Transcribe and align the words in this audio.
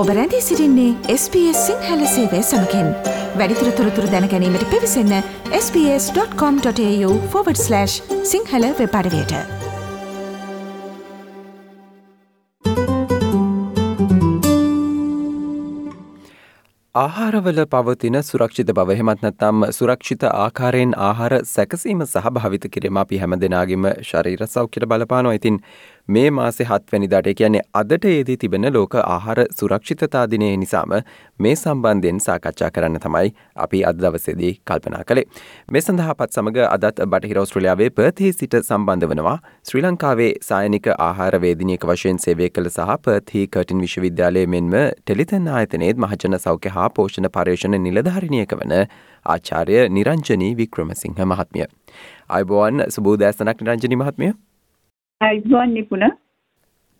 ඔබ 0.00 0.08
රැඳී 0.16 0.38
සිරින්නේ 0.44 1.12
SBS 1.12 1.60
සිංහල 1.66 2.00
සේවය 2.14 2.40
සමකෙන්. 2.48 2.88
වැඩිතුර 3.40 3.70
තොරතුර 3.78 4.08
දැනැනීමට 4.14 4.64
පිවිසන්න 4.72 5.14
ps.com.ta/ 5.52 7.84
සිංහල 8.32 8.66
වෙපඩවයට 8.80 9.32
ආහාරවල 16.94 17.58
පවතින 17.72 18.22
සුරක්ෂිත 18.22 18.70
බව. 18.76 18.94
හෙමත් 18.98 19.22
නැත්තම් 19.22 19.64
සුරක්ෂිත 19.78 20.22
ආකාරයෙන් 20.28 20.94
ආහාර 21.08 21.34
සැකසීම 21.50 22.04
සහ 22.06 22.30
භාවිත 22.36 22.64
කිරීම 22.76 23.00
අපි 23.02 23.18
හැම 23.22 23.36
දෙනාගේම 23.42 23.84
ශරීර 24.10 24.46
සෞඛ්‍යයට 24.54 24.86
බලපානවා. 24.92 25.34
ඉතින් 25.40 25.58
මේ 26.08 26.30
මාසේ 26.30 26.66
හත්වැනිදාට 26.66 27.28
කියන්නේ 27.38 27.60
අදට 27.74 28.04
ඒදී 28.06 28.36
තිබෙන 28.42 28.66
ලෝක 28.74 28.92
ආහාර 28.96 29.40
සුරක්ෂිතතා 29.52 30.22
දිනය 30.30 30.50
නිසාම 30.56 30.92
මේ 31.38 31.54
සම්බන්ධයෙන් 31.56 32.20
සාකච්ඡා 32.26 32.70
කරන්න 32.70 33.00
තමයි 33.00 33.32
අපි 33.64 33.80
අද 33.90 33.98
දවසේදී 33.98 34.52
කල්පනා 34.62 35.02
කළේ. 35.04 35.24
මේ 35.70 35.82
සඳහාපත් 35.82 36.30
සමග 36.30 36.62
අදත් 36.68 37.02
බටහිර 37.06 37.42
ඔස්ට්‍රේලියාවේ 37.42 37.90
පර්තී 37.90 38.32
සිට 38.32 38.56
සම්බන්ධ 38.60 39.10
වනවා 39.10 39.36
ශ්‍රී 39.64 39.84
ලංකාවේ 39.84 40.30
සායනික 40.50 40.88
ආහාර 41.00 41.40
වේදිනියක 41.40 41.88
වශයෙන් 41.90 42.22
සේවය 42.26 42.50
කළ 42.50 42.70
සහ 42.70 42.96
පර්හි 43.02 43.46
කටින් 43.50 43.84
විශ්වවිද්‍යාලය 43.86 44.46
මෙන්ම 44.48 44.80
ටෙලිතන් 45.02 45.52
ආයතනයේත් 45.56 46.02
මහජන 46.06 46.40
සෞඛ්‍ය 46.40 46.76
හා 46.78 46.88
පෝෂණ 46.90 47.32
පර්යේෂණ 47.32 47.80
නිලධාරණයක 47.82 48.58
වන 48.60 48.76
ආචාර්ය 49.26 49.86
නිරංජනී 49.90 50.54
වික්‍රමසිංහ 50.56 51.22
මහත්මිය. 51.30 51.70
අයිබෝවන් 52.30 52.90
සුබූදෑස්තනක් 52.90 53.60
නිරංජනි 53.62 53.96
මහත්මිය 53.96 54.36
අයිබෝන් 55.20 55.70
නිපුණ. 55.70 56.02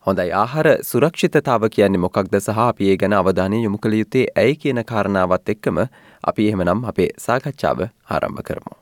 හොඳයි 0.07 0.33
ආහාර 0.35 0.69
සුරක්ෂිතතාව 0.83 1.65
කියන්නේ 1.71 2.01
මොකක්ද 2.01 2.37
සහ 2.39 2.61
අපි 2.63 2.87
ඒ 2.87 2.95
ගැන 2.97 3.15
අවධානය 3.15 3.59
යොමු 3.59 3.79
කළ 3.79 3.97
යුත්තේ 3.97 4.23
ඇයි 4.37 4.55
කියන 4.57 4.81
කාරණාවත් 4.85 5.53
එක්කම 5.55 5.81
අපි 6.25 6.47
එහෙමනම් 6.47 6.87
අපේ 6.93 7.09
සාකච්ඡාව 7.19 7.83
ආරම්භ 7.83 8.43
කරමු. 8.43 8.73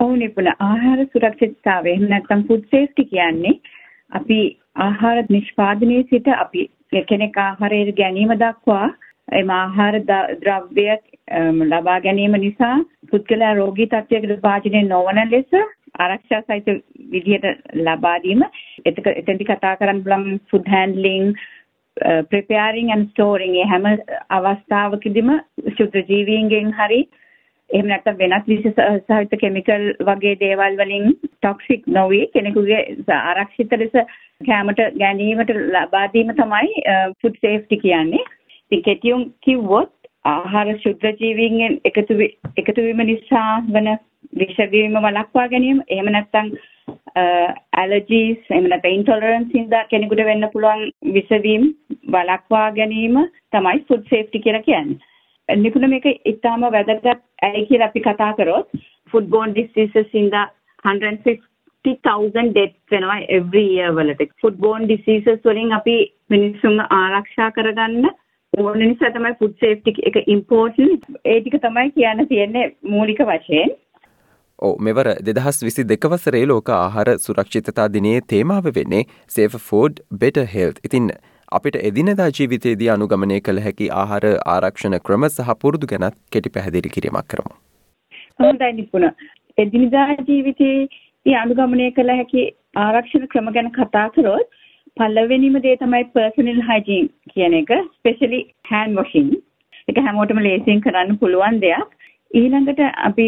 ඔව් 0.00 0.12
නිපුණ. 0.14 0.50
ආහාර 0.60 1.06
සුරක්ෂිතතාවය. 1.06 1.90
එහෙම 1.90 2.06
නැත්නම් 2.06 2.44
ෆුඩ් 2.48 2.68
සේෆ්ටි 2.70 3.06
කියන්නේ 3.06 3.54
අපි 4.12 4.38
ආහාර 4.80 5.24
නිෂ්පාදනයේ 5.30 6.04
සිට 6.04 6.30
අපි 6.36 6.68
කෙනෙක් 7.04 7.40
ආහාරය 7.40 7.82
ගැනීම 7.94 8.36
දක්වා 8.38 8.86
එම 9.34 9.54
ආහාර 9.54 10.00
ද්‍රව්‍ය 10.04 10.88
ලබා 11.66 11.98
ගැනීම 12.02 12.40
නිසා 12.40 12.76
පුද්ගලයා 13.10 13.56
රෝගී 13.56 13.90
තත්ත්වයකට 13.90 14.40
භාජනය 14.42 14.86
නොවන 14.86 15.26
ලෙස 15.28 15.60
ආරක්ෂා 15.98 16.42
සහිත 16.42 16.68
විදියට 17.10 17.46
ලබා 17.78 18.18
දීම 18.22 18.44
එතක 18.84 19.06
එතෙන්දි 19.12 19.46
කතා 19.46 19.76
කරන්න 19.76 20.04
පුළුවන් 20.04 20.42
ෆුඩ් 20.50 20.68
හැන්ඩ්ලිං 20.68 21.32
ප්‍රෙපෙයාරිං 22.28 22.90
ඇන්ඩ් 22.90 23.08
ස්ටෝරිං 23.08 23.56
ඒ 23.56 23.66
හැම 23.66 23.88
අවස්ථාවකදීම 24.30 25.32
ශුද්ධ 25.70 25.98
ජීවීන්ගෙන් 26.08 26.72
හරි 26.74 27.00
එහෙම 27.70 27.86
නැත්නම් 27.86 28.18
වෙනත් 28.18 28.48
විශේෂ 28.48 29.06
සහිත 29.08 29.36
කෙමිකල් 29.38 29.86
වගේ 30.02 30.34
දේවල් 30.38 30.76
වලින් 30.76 31.06
ටොක්සික් 31.14 31.86
නොවි 31.88 32.20
කෙනෙකුගේ 32.32 32.82
ආරක්ෂිත 33.18 33.72
ලෙස 33.74 33.96
කැමට 34.46 34.82
ගැනීමට 34.96 35.54
ලබා 35.68 36.06
දීම 36.14 36.34
තමයි 36.34 36.84
ෆුඩ් 37.22 37.40
සේෆ්ටි 37.40 37.76
කියන්නේ. 37.78 38.28
ඉතින් 38.66 38.84
කෙටියුම් 38.84 39.24
කිව්වොත් 39.40 39.92
ආහාර 40.26 40.68
ශුද්ධ 40.78 41.06
ජීවීන්ගෙන් 41.16 41.80
එකතු 41.84 42.18
එකතු 42.56 42.80
වීම 42.80 43.04
නිසා 43.04 43.62
වන 43.68 43.90
විෂවීම 44.34 44.98
වළක්වා 44.98 45.48
ගැනීම 45.48 45.82
එහෙම 45.88 46.10
නැත්නම් 46.10 46.52
ඇලර්ජීස් 47.16 48.50
එහෙම 48.50 48.66
නැත්නම් 48.66 48.94
ඉන්ටොලරන්ස් 48.94 49.52
හින්දා 49.54 49.82
කෙනෙකුට 49.86 50.24
වෙන්න 50.24 50.48
පුළුවන් 50.52 50.82
විෂවීම 51.14 51.68
වළක්වා 52.08 52.66
ගැනීම 52.72 53.20
තමයි 53.52 53.84
ෆුඩ් 53.88 54.08
සේෆ්ටි 54.08 54.40
කියලා 54.40 54.62
කියන්නේ. 54.62 54.98
නිකුණ 55.48 55.90
මේක 55.90 56.08
ඉතාම 56.26 56.66
වැදගත් 56.68 57.12
ඇයි 57.42 57.66
කියලා 57.66 57.90
අපි 57.90 58.02
කතා 58.02 58.32
කරොත් 58.34 58.80
ෆුඩ් 59.12 59.28
බෝන් 59.28 59.52
ඩිසීසස් 59.52 60.14
හින්දා 60.14 60.46
150,000 60.84 62.48
ඩෙත්ස් 62.48 62.78
වෙනවා 62.90 63.20
every 63.30 63.66
year 63.68 63.92
වලට. 63.92 64.32
ෆුඩ් 64.40 64.58
බෝන් 64.58 64.86
ඩිසීසස් 64.86 65.44
වලින් 65.44 65.72
අපි 65.72 65.96
මිනිස්සුන් 66.30 66.82
ආරක්ෂා 66.90 67.50
කරගන්න 67.50 68.10
ඕන 68.52 68.78
නිසා 68.80 69.10
තමයි 69.10 69.36
ෆුඩ් 69.38 69.54
සේෆ්ටි 69.60 69.94
එක 70.04 70.16
ඉම්පෝර්ටන්ට් 70.28 71.06
ඒ 71.24 71.38
ටික 71.40 71.60
තමයි 71.60 71.92
කියන්න 71.92 72.26
තියෙන්නේ 72.28 72.66
මූලික 72.86 73.22
වශයෙන්. 73.24 73.76
ඕ 74.60 74.72
මෙවර 74.80 75.08
දෙදහස් 75.26 75.58
විසි 75.62 75.84
දෙකවසරේ 75.90 76.44
ලෝක 76.46 76.70
ආහාර 76.76 77.08
සුරක්ෂිතතා 77.18 77.88
දිනයේ 77.94 78.20
තේමාව 78.32 78.70
වෙන්නේ 78.78 79.02
සේෆ 79.30 79.58
ෆෝඩ් 79.66 80.00
බෙට 80.22 80.40
හෙල්ත් 80.54 80.80
ඉතින් 80.88 81.10
අපිට 81.52 81.76
එදිනදා 81.82 82.28
ජීවිතයේදී 82.38 82.90
අනුගමනය 82.92 83.40
කළ 83.46 83.62
හැකි 83.62 83.90
ආහාර 83.96 84.26
ආරක්ෂණ 84.48 84.96
ක්‍රම 85.06 85.26
සහ 85.28 85.56
පුරුදු 85.62 85.90
ගැනත් 85.92 86.18
කෙටි 86.32 86.54
පැහැදිලි 86.56 86.94
කිරීමක් 86.96 87.28
කරමු. 87.28 87.54
හොඳයි 88.40 88.72
නිපුණ. 88.74 89.06
එදිනදා 89.58 90.08
ජීවිතයේ 90.28 91.36
අනුගමනය 91.40 91.90
කළ 91.92 92.14
හැකි 92.14 92.46
ආරක්ෂණ 92.78 93.30
ක්‍රම 93.34 93.52
ගැන 93.56 93.70
කතා 93.78 94.06
කරොත් 94.10 94.58
පළවෙනිම 94.96 95.56
දේ 95.64 95.76
තමයි 95.76 96.04
පර්සනල් 96.14 96.60
හයිජීන් 96.68 97.08
කියන 97.32 97.56
එක 97.60 97.72
ස්පෙෂලි 97.88 98.40
හෑන්ඩ් 98.70 99.00
වොෂින්. 99.00 99.32
ඒක 99.88 100.04
හැමෝටම 100.06 100.42
ලේසියෙන් 100.46 100.84
කරන්න 100.86 101.18
පුළුවන් 101.18 101.60
දෙයක්. 101.64 101.98
ඊළඟට 102.30 102.82
අපි 103.00 103.26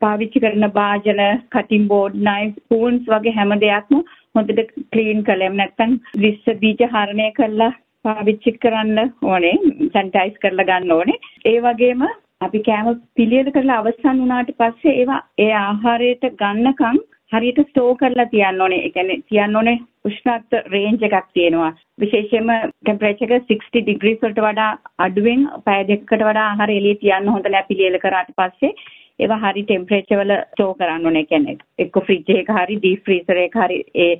පාවිච්චි 0.00 0.40
කරන 0.40 0.66
භාජන, 0.70 1.22
කටින් 1.48 1.86
බෝඩ්, 1.88 2.18
නයිෆ්, 2.20 2.58
ස්පූන්ස් 2.58 3.06
වගේ 3.06 3.36
හැම 3.36 3.54
දෙයක්ම 3.60 4.02
හොඳට 4.34 4.74
ක්ලීන් 4.92 5.22
කළෙම 5.24 5.56
නැත්නම් 5.56 5.94
විස්ස 6.16 6.52
බීජ 6.60 6.84
හරණය 6.88 7.30
කරලා 7.32 7.72
පාවිච්චි 8.04 8.52
කරන්න 8.56 8.98
ඕනේ, 9.24 9.56
සැනිටයිස් 9.92 10.42
කරලා 10.42 10.66
ගන්න 10.66 10.92
ඕනේ. 10.92 11.22
ඒ 11.44 11.58
වගේම 11.60 12.04
අපි 12.40 12.60
කෑම 12.60 13.00
පිළියෙල 13.16 13.50
කරලා 13.50 13.80
අවසන් 13.80 14.20
වුණාට 14.20 14.52
පස්සේ 14.58 14.94
ඒවා 14.96 15.22
ඒ 15.38 15.52
ආහාරයට 15.58 16.28
ගන්නකම් 16.34 17.02
හරියට 17.32 17.60
ස්ටෝ 17.62 17.94
කරලා 17.94 18.26
තියන්න 18.26 18.60
ඕනේ. 18.60 18.80
ඒ 18.80 18.90
කියන්නේ 18.90 19.22
තියන්න 19.28 19.56
ඕනේ 19.56 19.76
උෂ්ණත්ව 20.04 20.72
රේන්ජ් 20.72 21.04
එකක් 21.08 21.28
තියෙනවා. 21.32 21.70
විශේෂයෙන්ම 21.98 22.50
ටෙම්පරේචර් 22.80 23.36
එක 23.36 23.46
60 23.50 23.82
ඩිග්‍රීස් 23.82 24.20
වලට 24.22 24.44
වඩා 24.46 24.70
අඩුවෙන් 24.98 25.46
පැය 25.64 25.86
දෙකකට 25.88 26.16
වඩා 26.20 26.46
ආහාර 26.46 26.70
එළියේ 26.70 27.00
තියන්න 27.02 27.32
හොඳ 27.34 27.46
නැහැ 27.46 27.68
පිළියෙල 27.68 27.98
කරාට 27.98 28.32
පස්සේ. 28.34 28.72
ඒවා 29.18 29.40
හරි 29.44 29.64
ටෙම්පරේචර් 29.64 30.20
වල 30.20 30.34
ස්ටෝ 30.44 30.70
කරන්න 30.74 31.06
ඕනේ. 31.06 31.24
කියන්නේ 31.24 31.58
එක්ක 31.78 32.00
ෆ්‍රිජ් 32.00 32.32
එකක 32.36 32.54
හරි 32.58 32.78
ඩීප් 32.78 33.04
ෆ්‍රීසර් 33.04 33.42
එකක 33.44 33.60
හරි 33.62 33.78
ඒ 33.96 34.14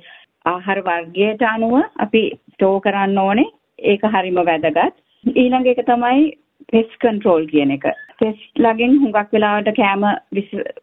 ආහාර 0.45 0.83
වර්ගයට 0.83 1.43
අනුව 1.47 1.75
අපි 1.99 2.23
ස්ටෝ 2.53 2.75
කරන්න 2.79 3.19
ඕනේ. 3.19 3.51
ඒක 3.83 4.07
හරිම 4.09 4.39
වැදගත්. 4.43 4.95
ඊළඟ 5.23 5.67
එක 5.67 5.85
තමයි 5.85 6.31
පෙස් 6.71 6.97
කන්ට්‍රෝල් 6.99 7.45
කියන 7.47 7.71
එක. 7.71 7.85
පෙස් 8.19 8.37
ලගෙන් 8.57 8.97
හුඟක් 9.01 9.33
වෙලාවට 9.33 9.71
කෑම 9.79 10.03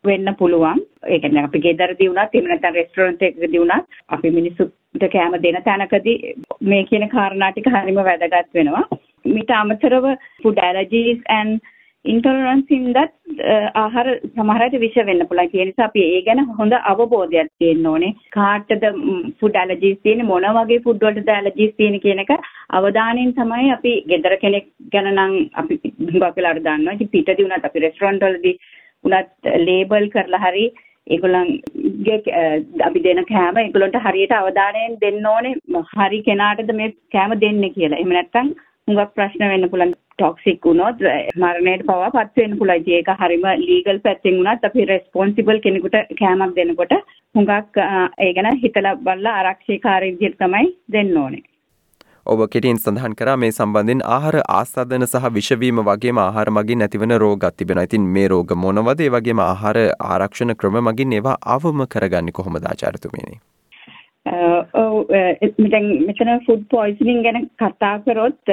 වෙන්න 0.04 0.34
පුළුවන්. 0.38 0.80
ඒ 1.08 1.18
කියන්නේ 1.18 1.44
අපි 1.44 1.64
ගෙදරදී 1.66 2.10
වුණත් 2.10 2.34
එහෙම 2.34 2.48
නැත්නම් 2.48 2.78
රෙස්ටොරන්ට් 2.78 3.22
එකකදී 3.22 3.62
වුණත් 3.62 4.00
අපි 4.08 4.30
මිනිස්සුන්ට 4.30 5.06
කෑම 5.12 5.36
දෙන 5.42 5.60
තැනකදී 5.64 6.34
මේ 6.62 6.82
කියන 6.84 7.08
කාරණා 7.08 7.52
ටික 7.52 7.70
හරිම 7.74 8.00
වැදගත් 8.02 8.54
වෙනවා. 8.54 8.86
මීට 9.26 9.50
අමතරව 9.52 10.06
food 10.42 10.58
allergies 10.58 11.20
and 11.28 11.60
ඉන්ටොලරන්ස් 12.04 12.70
හින්දාත් 12.70 13.10
uh, 13.44 13.66
ආහාර 13.74 14.06
සමහර 14.28 14.62
විට 14.64 14.80
විෂ 14.84 15.06
වෙන්න 15.08 15.22
පුළුවන්. 15.22 15.50
ඒ 15.52 15.64
නිසා 15.64 15.88
අපි 15.88 16.02
ඒ 16.06 16.20
ගැන 16.22 16.40
හොඳ 16.58 16.74
අවබෝධයක් 16.82 17.50
තියෙන්න 17.58 17.86
ඕනේ. 17.86 18.12
කාටද 18.30 18.84
ෆුඩ් 19.40 19.58
ඇලර්ජිස් 19.62 19.98
තියෙන්නේ 19.98 20.30
මොන 20.30 20.48
වගේ 20.58 20.80
ෆුඩ් 20.86 21.04
වලටද 21.06 21.30
ඇලර්ජිස් 21.30 21.74
තියෙන්නේ 21.76 22.04
කියන 22.04 22.22
එක 22.24 22.32
අවධානයෙන් 22.72 23.34
තමයි 23.34 23.72
අපි 23.76 23.92
ගෙදර 24.12 24.36
කෙනෙක් 24.36 24.70
ගැන 24.92 25.10
නම් 25.12 25.34
අපි 25.54 25.80
හුඟක් 26.04 26.36
වෙලාවට 26.36 26.64
දන්නවා. 26.64 26.94
ඉතින් 26.94 27.12
පිටදී 27.16 27.42
වුණත් 27.42 27.68
අපි 27.70 27.84
රෙස්ටොරන්ට් 27.86 28.24
වලදී 28.26 28.56
වුණත් 29.04 29.52
ලේබල් 29.66 30.08
කරලා 30.16 30.44
හරි 30.46 30.66
ඒගොල්ලන්ගේ 31.06 32.18
uh, 32.34 32.56
අපි 32.88 33.04
දෙන 33.04 33.24
කෑම 33.26 33.60
ඒගොල්ලන්ට 33.60 34.02
හරියට 34.06 34.34
අවධානයෙන් 34.34 34.98
දෙන්න 35.04 35.30
ඕනේ. 35.34 35.54
හරි 35.94 36.24
කෙනාටද 36.24 36.76
මේ 36.80 36.96
කෑම 37.12 37.40
දෙන්නේ 37.44 37.76
කියලා. 37.76 38.00
එහෙම 38.00 38.16
නැත්නම් 38.16 38.54
හුඟක් 38.88 39.12
ප්‍රශ්න 39.16 39.50
වෙන්න 39.50 39.68
පුළුවන් 39.68 39.98
ටොක්සික් 40.20 40.70
වුණොත් 40.70 41.04
මරණයට 41.42 41.86
පවා 41.88 42.10
පත් 42.16 42.42
වෙන්න 42.42 42.58
පුළුවන්. 42.60 42.88
ඒක 42.96 43.12
හරිම 43.20 43.46
ලීගල් 43.66 44.00
පැත්තෙන් 44.06 44.40
වුණත් 44.40 44.66
අපි 44.70 44.88
රෙස්පොන්සිබල් 44.92 45.62
කෙනෙකුට 45.66 46.00
කෑමක් 46.22 46.56
දෙනකොට 46.56 46.96
හුඟක් 47.34 47.84
ඒ 48.18 48.32
ගැන 48.34 48.58
හිතලා 48.64 48.96
බලලා 49.06 49.36
ආරක්ෂාකාරී 49.38 50.12
විදිහට 50.16 50.42
තමයි 50.42 50.74
දෙන්න 50.96 51.16
ඕනේ. 51.22 51.44
ඔබ 52.26 52.40
කෙටින් 52.52 52.78
සඳහන් 52.78 53.14
කරා 53.18 53.36
මේ 53.42 53.52
සම්බන්ධෙන් 53.52 54.02
ආහාර 54.14 54.36
ආස්වාදන 54.56 55.06
සහ 55.06 55.28
විෂවීම 55.36 55.78
වගේම 55.86 56.18
ආහාර 56.24 56.50
මගින් 56.56 56.84
ඇතිවන 56.86 57.14
රෝගත් 57.22 57.56
තිබෙනවා. 57.56 57.86
ඉතින් 57.88 58.08
මේ 58.16 58.28
රෝග 58.28 58.52
මොනවද? 58.64 59.00
ඒ 59.00 59.12
වගේම 59.14 59.40
ආහාර 59.44 59.78
ආරක්ෂණ 60.10 60.56
ක්‍රම 60.56 60.76
මගින් 60.88 61.16
ඒවා 61.18 61.36
අවම 61.56 61.86
කරගන්නේ 61.94 62.36
කොහොමද 62.38 62.68
ආචාර්යතුමියනි? 62.72 63.40
ඔව් 64.82 64.94
මෙතන 66.08 66.32
ෆුඩ් 66.46 66.66
පොයිසනින් 66.70 67.22
ගැන 67.26 67.48
කතා 67.62 67.94
කරොත් 68.04 68.52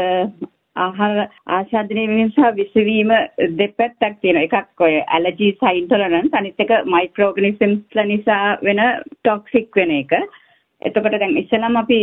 ආහාර 0.77 1.27
ආශාදනය 1.50 2.07
වීම 2.09 2.29
සහ 2.29 2.50
විසවීම 2.57 3.13
දෙපැත්තක් 3.59 4.19
තියෙනවා. 4.21 4.47
එකක් 4.47 4.81
ඔය 4.81 4.95
ඇලර්ජි 5.07 5.47
සහ 5.51 5.77
ඉන්ටොලරන්ස් 5.79 6.33
අනිත් 6.33 6.59
එක 6.59 6.74
මයික්‍රෝ 6.88 7.29
ඔර්ගනිසම්ස්ලා 7.29 8.06
නිසා 8.06 8.44
වෙන 8.62 8.83
ටොක්සික් 9.13 9.69
වෙන 9.75 9.95
එක. 9.95 10.13
එතකොට 10.81 11.15
දැන් 11.15 11.38
ඉස්සෙල්ලාම 11.38 11.77
අපි 11.77 12.00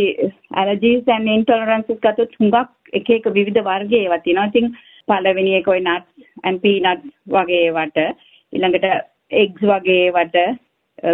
ඇලර්ජිස් 0.53 1.07
and 1.09 1.29
intolerances 1.29 1.99
ගත්තොත් 1.99 2.37
හුඟක් 2.39 2.69
එක 2.93 3.09
එක 3.11 3.31
විවිධ 3.33 3.63
වර්ග 3.63 3.93
ඒවා 3.93 4.19
තියෙනවා. 4.19 4.47
ඉතින් 4.47 4.67
පළවෙනි 5.07 5.57
එක 5.59 5.67
ඔය 5.67 5.79
nuts 5.79 6.09
and 6.43 6.61
peanuts 6.61 7.07
වගේ 7.27 7.65
ඒවට 7.65 7.99
ඊළඟට 8.53 8.87
eggs 9.33 9.61
වගේ 9.63 10.01
ඒවට 10.05 10.37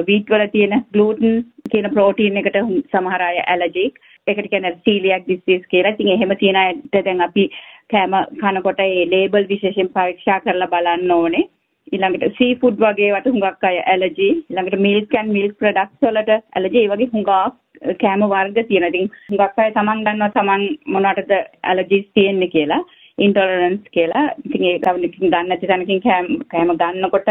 වීට් 0.07 0.29
වල 0.29 0.45
තියෙන 0.47 0.85
gluten 0.93 1.43
කියන 1.71 1.89
ප්‍රෝටීන් 1.93 2.37
එකට 2.37 2.57
සමහර 2.89 3.21
අය 3.21 3.37
ඇලර්ජික්. 3.43 3.99
ඒකට 4.27 4.49
කියන්නේ 4.49 4.79
celiac 4.85 5.23
disease 5.27 5.65
කියලා. 5.69 5.93
ඉතින් 5.93 6.13
එහෙම 6.15 6.35
තියෙන 6.37 6.55
අයට 6.55 6.99
දැන් 7.05 7.21
අපි 7.21 7.49
කෑම 7.91 8.13
කනකොට 8.41 8.79
ඒ 8.79 9.09
ලේබල් 9.13 9.49
විශේෂයෙන් 9.49 9.89
පරීක්ෂා 9.95 10.39
කරලා 10.41 10.71
බලන්න 10.73 11.11
ඕනේ. 11.11 11.43
ඊළඟට 11.91 12.37
සී 12.37 12.53
ෆුඩ් 12.61 12.77
වගේ 12.79 13.11
වට 13.13 13.33
හුඟක් 13.33 13.67
අය 13.69 13.81
ඇලර්ජි 13.85 14.29
ඊළඟට 14.29 14.85
මිල්ක් 14.87 15.15
ඇන් 15.15 15.33
මිල්ක් 15.37 15.57
ප්‍රොඩක්ට්ස් 15.59 16.07
වලට 16.07 16.39
ඇලර්ජි 16.55 16.83
ඒ 16.83 16.91
වගේ 16.93 17.11
හුඟක් 17.13 17.31
කෑම 17.97 18.25
වර්ග 18.25 18.67
තියෙන. 18.67 18.87
ඉතින් 18.89 19.11
හුඟක් 19.29 19.61
අය 19.65 19.71
තමන් 19.77 20.03
දන්නවා 20.07 20.33
තමන් 20.37 20.67
මොනවටද 20.87 21.33
ඇලර්ජිස් 21.63 22.07
තියෙන්නේ 22.13 22.53
කියලා. 22.55 22.81
ඉන්ටොලරන්ස් 23.17 23.83
කියලා. 23.91 24.27
ඉතින් 24.45 24.63
ඒක 24.65 24.85
දන්නේ 24.85 25.43
නැති 25.43 25.67
තැනකින් 25.67 26.05
කෑම 26.05 26.29
කෑම 26.51 26.77
ගන්නකොට 26.77 27.29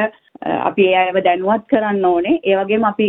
අපි 0.61 0.91
ඒ 0.91 0.99
අයව 1.05 1.23
දැනුවත් 1.25 1.65
කරන්න 1.71 2.05
ඕනේ. 2.05 2.37
ඒ 2.45 2.57
වගේම 2.57 2.85
අපි 2.85 3.09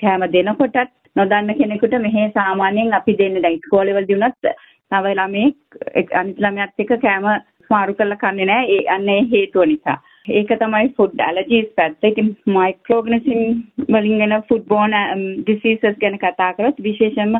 කෑම 0.00 0.28
දෙනකොටත් 0.32 1.01
නොදන්න 1.16 1.54
කෙනෙකුට 1.54 1.96
මෙහි 2.00 2.28
සාමාන්‍යයෙන් 2.34 2.94
අපි 2.94 3.18
දෙන්නේ 3.18 3.42
දැන් 3.42 3.58
ඉස්කෝලේ 3.58 3.96
වලදී 3.96 4.16
වුණත් 4.16 4.52
නව 4.92 5.12
ළමයෙක් 5.12 6.14
අනිත් 6.14 6.40
ළමයාත් 6.40 6.84
එක්ක 6.84 6.94
කෑම 7.00 7.28
ස්මාරු 7.66 7.94
කරලා 7.94 8.18
කන්නේ 8.18 8.46
නැහැ. 8.46 8.66
ඒ 8.70 8.88
අන්නේ 8.88 9.20
හේතුව 9.32 9.66
නිසා. 9.66 9.98
ඒක 10.30 10.50
තමයි 10.58 10.92
ෆුඩ් 10.96 11.20
ඇලර්ජීස් 11.20 11.70
පැත්ත. 11.76 12.04
ඉතින් 12.04 12.30
මයික්‍රෝග්නිසිම් 12.48 13.42
වලින් 13.88 14.24
එන 14.26 14.36
ෆුඩ් 14.48 14.66
බෝන් 14.68 14.96
ඩිසීසස් 15.40 16.00
ගැන 16.02 16.18
කතා 16.18 16.52
කරොත් 16.54 16.82
විශේෂයෙන්ම 16.82 17.38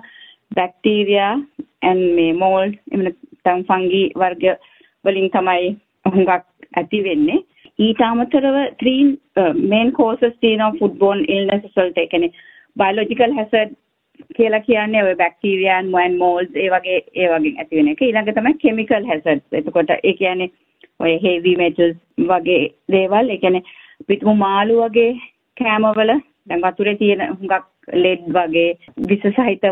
බැක්ටීරියා 0.51 1.33
and 1.83 2.03
මේ 2.17 2.33
මෝල්ඩ් 2.35 2.79
එහෙම 2.83 3.05
නැත්නම් 3.07 3.65
ෆංගි 3.69 4.03
වර්ග 4.17 4.45
වලින් 5.05 5.29
තමයි 5.31 5.75
හුඟක් 6.07 6.49
ඇති 6.77 7.03
වෙන්නේ. 7.05 7.45
ඊට 7.79 8.01
අමතරව 8.03 8.57
three 8.81 9.03
uh, 9.37 9.53
main 9.73 9.93
causes 9.93 10.35
තියෙනවා 10.41 10.79
food 10.79 10.99
borne 10.99 11.25
illnesses 11.29 11.77
වලට. 11.77 11.99
ඒ 11.99 12.07
කියන්නේ 12.07 12.33
biological 12.77 13.33
hazard 13.33 13.71
කියලා 14.37 14.61
කියන්නේ 14.61 15.05
ඔය 15.05 15.15
බැක්ටීරියා 15.15 15.79
and 15.79 16.19
molds 16.19 16.57
ඒ 16.57 16.69
වගේ 16.71 16.99
ඒ 17.15 17.29
වගේ 17.29 17.55
ඇති 17.59 17.77
වෙන 17.77 17.89
එක. 17.89 18.03
ඊළඟ 18.03 18.33
තමයි 18.33 18.59
chemical 18.65 19.07
hazards. 19.07 19.47
එතකොට 19.53 19.91
ඒ 19.91 20.13
කියන්නේ 20.13 20.51
ඔය 21.01 21.19
heavy 21.23 21.57
metals 21.57 21.99
වගේ 22.31 22.63
දේවල් 22.93 23.31
ඒ 23.31 23.39
කියන්නේ 23.39 23.63
පිටු 24.09 24.35
මාළු 24.37 24.81
වගේ 24.83 25.11
කෑමවල 25.57 26.13
දැන් 26.49 26.63
වතුරේ 26.63 26.97
තියෙන 26.97 27.23
හුඟක් 27.31 27.67
ලෙඩ් 28.05 28.25
වගේ 28.29 28.69
විස 29.09 29.25
සහිත 29.39 29.67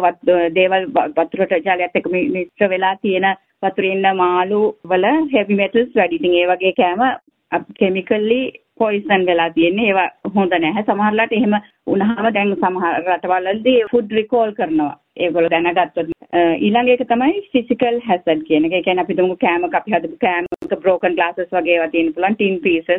දේවල් 0.54 0.88
වතුරට 1.16 1.56
ජලයත් 1.60 1.94
එක්ක 1.94 2.10
මිශ්‍ර 2.14 2.68
වෙලා 2.68 2.94
තියෙන 2.96 3.28
වතුරේ 3.62 3.92
ඉන්න 3.92 4.16
මාළු 4.16 4.60
වල 4.84 5.06
heavy 5.34 5.54
metals 5.54 5.94
වැඩි. 5.94 6.16
ඉතින් 6.16 6.34
ඒ 6.34 6.46
වගේ 6.46 6.72
කෑම 6.72 7.02
කෙමිකල්ලි 7.78 8.40
පොයිසන් 8.80 9.26
වෙලා 9.26 9.50
තියෙන්නේ 9.50 9.88
ඒවා 9.88 10.08
හොඳ 10.34 10.56
නැහැ 10.56 10.84
සමහරලාට 10.84 11.32
එහෙම 11.32 11.60
වුණාම 11.86 12.32
දැන් 12.34 12.56
සමහර 12.56 12.98
රටවල්වලදී 13.04 13.78
ෆුඩ් 13.92 14.18
රිකෝල් 14.18 14.52
කරනවා 14.52 14.94
ඒගොල්ලෝ 15.18 15.50
දැනගත්තොත් 15.50 16.12
ඊළඟ 16.32 16.90
එක 16.90 17.06
තමයි 17.06 17.42
ෆිසිකල් 17.52 17.96
හැසඩ් 18.02 18.44
කියන 18.44 18.66
එක. 18.66 18.72
ඒ 18.72 18.82
කියන්නේ 18.82 19.04
අපි 19.04 19.16
තුමු 19.16 19.36
කෑමක 19.38 19.74
අපි 19.74 19.92
හදපු 19.92 20.18
කෑමක 20.20 20.76
බ්‍රෝකන් 20.76 21.16
ග්ලාසස් 21.16 21.50
වගේ 21.50 21.74
ඒවා 21.74 21.90
තියෙන 21.90 22.12
පුළුවන් 22.14 22.36
ටින් 22.36 22.60
පීසස්. 22.60 22.90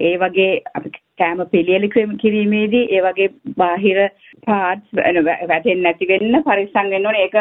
ඒ 0.00 0.14
වගේ 0.18 0.62
අපි 0.74 0.90
කෑම 1.18 1.42
පිළියෙල 1.48 1.86
කිරීමේදී 2.18 2.88
ඒ 2.88 3.02
වගේ 3.02 3.28
බාහිර 3.56 4.00
පාර්ට්ස් 4.46 4.96
වැටෙන්නේ 4.96 5.82
නැති 5.82 6.08
වෙන්න 6.08 6.40
පරිස්සම් 6.42 6.90
වෙන්න 6.90 7.06
ඕනේ. 7.06 7.22
ඒක 7.22 7.36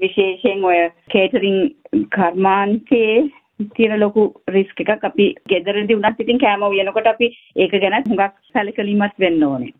විශේෂයෙන් 0.00 0.64
ඔය 0.64 0.78
කේටරින් 1.08 1.60
කර්මාන්තයේ 2.10 3.18
තියෙන 3.76 4.00
ලොකු 4.00 4.24
රිස්ක් 4.50 4.80
එකක් 4.84 5.04
අපි 5.04 5.26
ගෙදරදී 5.48 5.96
වුණත් 5.96 6.20
ඉතින් 6.20 6.40
කෑම 6.40 6.64
උයනකොට 6.64 7.06
අපි 7.06 7.30
ඒක 7.56 7.76
ගැන 7.76 8.00
හුඟක් 8.04 8.34
සැලකලිමත් 8.52 9.18
වෙන්න 9.18 9.44
ඕනේ. 9.44 9.72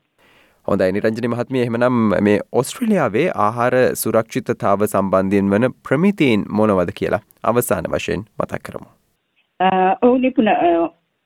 හොඳයි 0.69 0.93
නිරංජනි 0.93 1.29
මහත්මිය 1.29 1.63
එහෙමනම් 1.63 1.99
මේ 2.23 2.39
ඔස්ට්‍රේලියාවේ 2.53 3.27
ආහාර 3.45 3.77
සුරක්ෂිතතාව 3.97 4.87
සම්බන්ධයෙන් 4.87 5.51
වන 5.51 5.73
ප්‍රමිතීන් 5.89 6.47
මොනවද 6.53 6.95
කියලා 6.95 7.23
අවසාන 7.45 7.91
වශයෙන් 7.95 8.25
මතක් 8.39 8.63
කරමු. 8.63 8.89
ඔව් 10.03 10.19
නිපුණ 10.19 10.53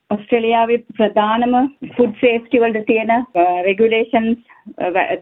ඔස්ට්‍රේලියාවේ 0.09 0.79
ප්‍රධානම 0.93 1.57
ෆුඩ් 1.97 2.15
සේෆ්ටි 2.21 2.63
වලට 2.63 2.85
තියෙන 2.85 3.11
රෙගුලේෂන්ස් 3.67 4.39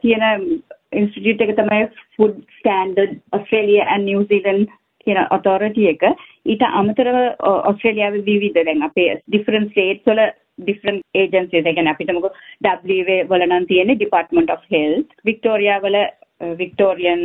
තියෙන 0.01 0.45
ඉන්ස්ටිටියුට් 0.91 1.43
එක 1.45 1.55
තමයි 1.57 1.89
food 2.17 2.37
standard 2.59 3.17
Australia 3.33 3.87
and 3.87 4.09
New Zealand 4.09 4.77
කියන 5.01 5.19
ඔතොරිටි 5.30 5.88
එක 5.88 6.06
ඊට 6.45 6.63
අමතරව 6.71 7.19
ඔස්ට්‍රේලියාවේ 7.48 8.25
විවිධ 8.25 8.62
දැන් 8.62 8.88
අපේ 8.88 9.09
ඩිෆරන්ට් 9.18 9.71
ස්ටේට්ස් 9.71 10.07
වල 10.07 10.24
ඩිෆරන්ට් 10.59 11.06
ඒජන්සිස් 11.15 11.59
ඒ 11.62 11.63
කියන්නේ 11.69 11.94
අපිට 11.94 12.13
මොකද 12.13 12.33
WA 12.63 13.19
වල 13.30 13.45
නම් 13.48 13.68
තියෙන්නේ 13.68 13.98
ඩිපාර්ට්මන්ට් 13.98 14.56
ඔෆ් 14.56 14.65
හෙල්ත් 14.71 15.15
වික්ටෝරියා 15.25 15.80
වල 15.81 16.00
වික්ටෝරියන් 16.57 17.24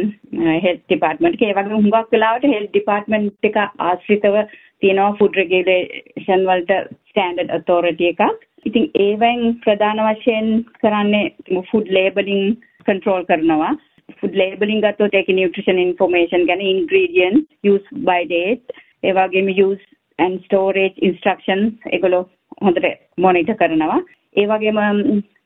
හෙල්ත් 0.63 0.85
ඩිපාර්ට්මන්ට් 0.85 1.37
එක 1.37 1.49
ඒ 1.49 1.57
වගේ 1.59 1.75
හුඟක් 1.75 2.13
වෙලාවට 2.13 2.49
හෙල්ත් 2.49 2.71
ඩිපාර්ට්මන්ට් 2.71 3.51
එක 3.51 3.59
ආශ්‍රිතව 3.63 4.37
තියෙනවා 4.83 5.17
ෆුඩ් 5.19 5.39
රෙගියුලේෂන් 5.41 6.47
වලට 6.47 6.79
ස්ටෑන්ඩඩ් 7.09 7.55
ඔතොරිටි 7.59 8.13
එකක්. 8.13 8.23
ඉතින් 8.67 8.87
ඒවෙන් 9.01 9.43
ප්‍රධාන 9.65 10.03
වශයෙන් 10.07 10.49
කරන්නේ 10.79 11.63
ෆුඩ් 11.71 11.91
ලේබලින් 11.91 12.57
කන්ට්‍රෝල් 12.87 13.25
කරනවා. 13.25 13.73
ෆුඩ් 14.21 14.35
ලේබලින් 14.35 14.83
ගත්තොත් 14.83 15.15
ඒක 15.15 15.29
නියුට්‍රිෂන් 15.31 15.83
ඉන්ෆෝමේෂන් 15.83 16.49
ගැන 16.49 16.65
ඉන්ග්‍රීඩියන්ට් 16.65 17.47
යූස් 17.65 17.87
බයි 18.09 18.27
ඩේට් 18.27 18.77
ඒ 19.03 19.15
වගේම 19.15 19.53
යූස් 19.53 19.83
ඇන්ඩ් 20.19 20.43
ස්ටෝරේජ් 20.45 21.01
ඉන්ස්ට්‍රක්ෂන්ස් 21.03 21.93
ඒගොල්ලෝ 21.93 22.25
හොඳට 22.63 22.87
මොනිටර් 23.19 23.57
කරනවා. 23.57 24.01
ඒ 24.37 24.47
වගේම 24.47 24.79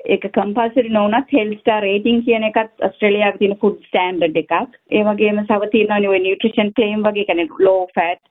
ඒක 0.07 0.25
කම්පල්සරි 0.33 0.89
නොවුනත් 0.91 1.33
හෙල්ත් 1.33 1.59
ස්ටාර් 1.61 1.83
රේටින් 1.83 2.23
කියන 2.25 2.47
එකත් 2.49 2.87
ඔස්ට්‍රේලියාවේ 2.87 3.39
තියෙන 3.39 3.61
ෆුඩ් 3.63 3.79
ස්ටෑන්ඩඩ් 3.89 4.41
එකක්. 4.43 4.55
ඒ 4.91 5.05
වගේම 5.05 5.45
සව 5.45 5.71
තියෙනවා 5.71 6.01
ඔය 6.11 6.21
නියුට්‍රිෂන් 6.21 6.75
ක්ලේම් 6.77 7.07
වගේ 7.07 7.29
කියන්නේ 7.29 7.65
low 7.67 7.87
fat 7.95 8.23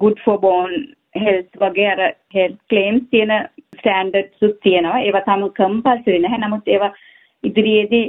good 0.00 0.18
for 0.24 0.38
bone 0.38 0.80
health 1.16 1.60
වගේ 1.60 1.90
අර 1.92 2.02
හෙල්ත් 2.34 2.58
ක්ලේම්ස් 2.68 3.06
තියෙන 3.10 3.34
ස්ටෑන්ඩඩ්ස් 3.78 4.58
තියෙනවා. 4.62 5.00
ඒවා 5.00 5.26
තම 5.28 5.46
කම්පල්සරි 5.60 6.18
නැහැ. 6.18 6.42
නමුත් 6.44 6.68
ඒවා 6.68 6.92
ඉදිරියේදී 7.44 8.06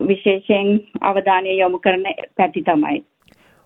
විශේෂයෙන් 0.00 0.68
අවධානය 1.02 1.48
යොමු 1.52 1.78
කරන 1.78 2.04
පැති 2.36 2.62
තමයි. 2.62 3.04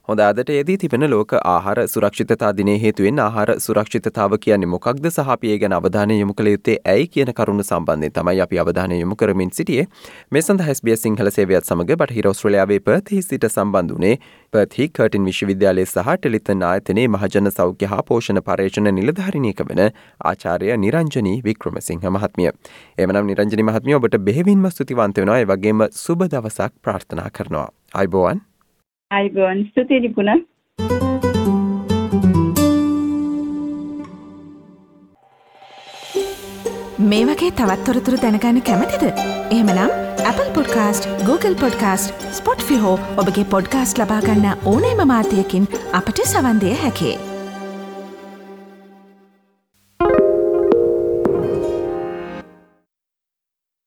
හොඳ 0.09 0.21
අදට 0.21 0.49
ඒදී 0.51 0.77
තිබෙන 0.83 1.05
ලෝක 1.11 1.33
ආහාර 1.35 1.79
සුරක්ෂිතතා 1.89 2.49
දිනේ 2.57 2.75
හේතුවෙන් 2.85 3.19
ආහාර 3.25 3.51
සුරක්ෂිතතාව 3.65 4.33
කියන්නේ 4.47 4.71
මොකක්ද 4.71 5.05
සහ 5.11 5.29
අපි 5.35 5.53
ඒ 5.53 5.59
ගැන 5.63 5.77
අවධානය 5.77 6.17
යොමු 6.17 6.35
කළ 6.35 6.51
යුත්තේ 6.53 6.77
ඇයි 6.93 7.07
කියන 7.09 7.31
කරුණු 7.41 7.65
සම්බන්ධයෙන් 7.65 8.15
තමයි 8.17 8.43
අපි 8.45 8.61
අවධානය 8.65 8.99
යොමු 9.01 9.17
කරමින් 9.17 9.55
සිටියේ 9.59 9.87
මේ 10.31 10.43
සඳහා 10.43 10.75
SBS 10.75 11.07
සිංහල 11.07 11.33
සේවයත් 11.37 11.71
සමග 11.71 11.97
බටහිර 11.97 12.31
ඔස්ට්‍රේලියාවේ 12.33 12.81
පර්ත්හි 12.83 13.23
සිට 13.23 13.49
සම්බන්ධ 13.51 13.95
වුණේ 13.95 14.13
පර්ත්හි 14.53 14.91
කර්ටින් 14.91 15.31
විශ්වවිද්‍යාලය 15.31 15.87
සහ 15.87 16.13
ටෙලිතන් 16.17 16.69
ආයතනයේ 16.71 17.09
මහජන 17.09 17.53
සෞඛ්‍ය 17.53 17.95
හා 17.95 18.03
පෝෂණ 18.05 18.45
පර්යේෂණ 18.45 18.95
නිලධාරිණියක 18.95 19.67
වන 19.67 19.89
ආචාර්ය 20.25 20.77
නිරංජනී 20.79 21.41
වික්‍රමසිංහ 21.45 22.09
මහත්මිය. 22.11 22.55
එමනම් 22.99 23.27
නිරංජනී 23.27 23.71
මහත්මිය 23.71 24.03
ඔබට 24.03 24.23
බෙහෙවින්ම 24.29 24.71
ස්තුතිවන්ත 24.71 25.21
වෙනවා 25.21 25.43
ඒ 25.43 25.51
වගේම 25.51 25.91
සුබ 25.97 26.31
දවසක් 26.31 26.73
ප්‍රාර්ථනා 26.81 27.31
කරනවා. 27.31 27.69
අයිබෝවන් 27.95 28.49
අයිබෝන් 29.17 29.59
ස්තුතියි 29.71 30.01
නිපුණ 30.03 30.31
මේ 37.11 37.25
වගේ 37.31 37.51
තවත්තොරතුරු 37.59 38.21
දැනගන්න 38.23 38.63
කැමතිද. 38.69 39.05
එහමනම් 39.57 39.91
Apple 40.31 40.49
podcast 40.57 41.11
Google 41.29 41.59
podcast 41.65 42.25
Spotify 42.69 42.95
ඔබගේ 43.25 43.45
පොඩ්කාස්ට 43.57 44.01
ලබාගන්න 44.03 44.49
ඕනේම 44.73 45.05
මාධ්‍යයකින් 45.13 45.69
අපට 46.01 46.25
සවන්දය 46.31 46.75
හැකේ. 46.85 47.15